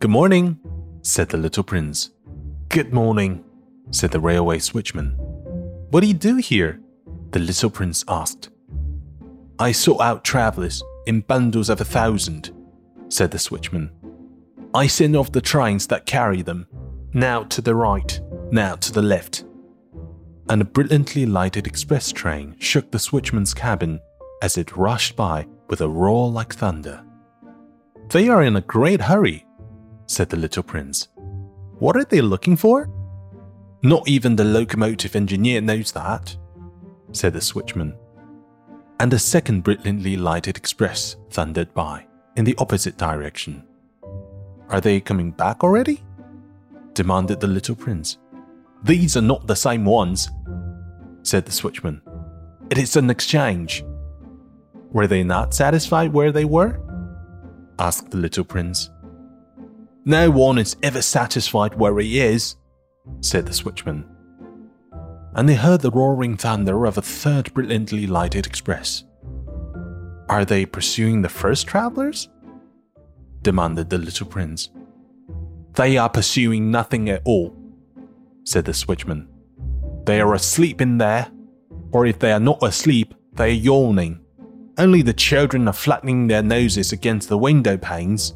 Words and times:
Good 0.00 0.12
morning, 0.12 0.60
said 1.02 1.30
the 1.30 1.36
little 1.36 1.64
prince. 1.64 2.10
Good 2.68 2.92
morning, 2.92 3.44
said 3.90 4.12
the 4.12 4.20
railway 4.20 4.58
switchman. 4.58 5.16
What 5.90 6.02
do 6.02 6.06
you 6.06 6.14
do 6.14 6.36
here? 6.36 6.80
The 7.32 7.40
little 7.40 7.68
prince 7.68 8.04
asked. 8.06 8.48
I 9.58 9.72
sort 9.72 10.00
out 10.00 10.22
travellers 10.22 10.84
in 11.08 11.22
bundles 11.22 11.68
of 11.68 11.80
a 11.80 11.84
thousand, 11.84 12.54
said 13.08 13.32
the 13.32 13.38
switchman. 13.38 13.90
I 14.72 14.86
send 14.86 15.16
off 15.16 15.32
the 15.32 15.40
trains 15.40 15.88
that 15.88 16.06
carry 16.06 16.42
them, 16.42 16.68
now 17.12 17.42
to 17.42 17.60
the 17.60 17.74
right, 17.74 18.20
now 18.52 18.76
to 18.76 18.92
the 18.92 19.02
left. 19.02 19.46
And 20.48 20.62
a 20.62 20.64
brilliantly 20.64 21.26
lighted 21.26 21.66
express 21.66 22.12
train 22.12 22.54
shook 22.60 22.92
the 22.92 22.98
switchman's 22.98 23.52
cabin 23.52 23.98
as 24.42 24.58
it 24.58 24.76
rushed 24.76 25.16
by 25.16 25.48
with 25.66 25.80
a 25.80 25.88
roar 25.88 26.30
like 26.30 26.54
thunder. 26.54 27.04
They 28.10 28.28
are 28.28 28.44
in 28.44 28.54
a 28.54 28.60
great 28.60 29.00
hurry, 29.00 29.44
said 30.08 30.28
the 30.28 30.36
little 30.36 30.62
prince. 30.62 31.08
What 31.78 31.96
are 31.96 32.04
they 32.04 32.20
looking 32.20 32.56
for? 32.56 32.90
Not 33.82 34.08
even 34.08 34.34
the 34.34 34.44
locomotive 34.44 35.14
engineer 35.14 35.60
knows 35.60 35.92
that, 35.92 36.36
said 37.12 37.34
the 37.34 37.38
switchman. 37.38 37.96
And 38.98 39.12
a 39.12 39.18
second 39.18 39.62
brilliantly 39.62 40.16
lighted 40.16 40.56
express 40.56 41.14
thundered 41.30 41.72
by 41.74 42.06
in 42.36 42.44
the 42.44 42.56
opposite 42.58 42.96
direction. 42.96 43.62
Are 44.68 44.80
they 44.80 45.00
coming 45.00 45.30
back 45.30 45.62
already? 45.62 46.02
demanded 46.94 47.38
the 47.38 47.46
little 47.46 47.76
prince. 47.76 48.18
These 48.82 49.16
are 49.16 49.22
not 49.22 49.46
the 49.46 49.54
same 49.54 49.84
ones, 49.84 50.28
said 51.22 51.44
the 51.44 51.52
switchman. 51.52 52.00
It 52.70 52.78
is 52.78 52.96
an 52.96 53.08
exchange. 53.08 53.84
Were 54.90 55.06
they 55.06 55.22
not 55.22 55.54
satisfied 55.54 56.12
where 56.12 56.32
they 56.32 56.44
were? 56.44 56.80
asked 57.78 58.10
the 58.10 58.16
little 58.16 58.44
prince. 58.44 58.90
No 60.04 60.30
one 60.30 60.58
is 60.58 60.76
ever 60.82 61.02
satisfied 61.02 61.74
where 61.74 61.98
he 61.98 62.20
is, 62.20 62.56
said 63.20 63.46
the 63.46 63.52
switchman. 63.52 64.04
And 65.34 65.48
they 65.48 65.54
heard 65.54 65.82
the 65.82 65.90
roaring 65.90 66.36
thunder 66.36 66.86
of 66.86 66.98
a 66.98 67.02
third 67.02 67.52
brilliantly 67.54 68.06
lighted 68.06 68.46
express. 68.46 69.04
Are 70.28 70.44
they 70.44 70.66
pursuing 70.66 71.22
the 71.22 71.28
first 71.28 71.66
travelers? 71.66 72.28
demanded 73.42 73.88
the 73.88 73.98
little 73.98 74.26
prince. 74.26 74.70
They 75.74 75.96
are 75.96 76.08
pursuing 76.08 76.70
nothing 76.70 77.08
at 77.08 77.22
all, 77.24 77.56
said 78.44 78.64
the 78.64 78.72
switchman. 78.72 79.28
They 80.04 80.20
are 80.20 80.34
asleep 80.34 80.80
in 80.80 80.98
there, 80.98 81.30
or 81.92 82.06
if 82.06 82.18
they 82.18 82.32
are 82.32 82.40
not 82.40 82.62
asleep, 82.62 83.14
they 83.34 83.50
are 83.50 83.54
yawning. 83.54 84.20
Only 84.76 85.02
the 85.02 85.12
children 85.12 85.68
are 85.68 85.72
flattening 85.72 86.26
their 86.26 86.42
noses 86.42 86.92
against 86.92 87.28
the 87.28 87.38
window 87.38 87.76
panes. 87.76 88.34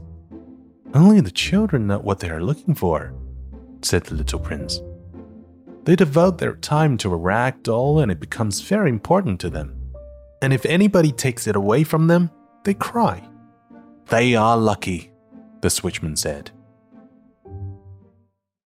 Only 0.95 1.21
the 1.21 1.31
children 1.31 1.87
know 1.87 1.99
what 1.99 2.21
they 2.21 2.29
are 2.29 2.43
looking 2.43 2.75
for, 2.75 3.15
said 3.81 4.05
the 4.05 4.15
little 4.15 4.39
prince. 4.39 4.81
They 5.85 5.97
devote 5.97 6.39
their 6.39 6.57
time 6.57 6.97
to 6.99 7.13
a 7.13 7.17
rag 7.17 7.63
doll 7.63 8.01
and 8.01 8.13
it 8.13 8.21
becomes 8.21 8.61
very 8.61 8.91
important 8.91 9.41
to 9.41 9.51
them. 9.51 9.75
And 10.43 10.53
if 10.53 10.67
anybody 10.67 11.11
takes 11.11 11.47
it 11.47 11.57
away 11.57 11.83
from 11.85 12.09
them, 12.09 12.31
they 12.65 12.75
cry. 12.75 13.27
They 14.09 14.35
are 14.35 14.57
lucky, 14.57 15.13
the 15.63 15.69
switchman 15.69 16.19
said. 16.19 16.51